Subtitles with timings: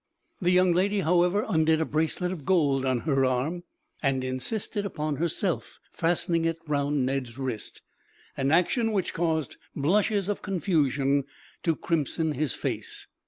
[0.41, 3.65] The young lady, however, undid a bracelet of gold on her arm,
[4.01, 7.83] and insisted upon herself fastening it round Ned's wrist,
[8.35, 11.25] an action which caused blushes of confusion
[11.61, 13.05] to crimson his face.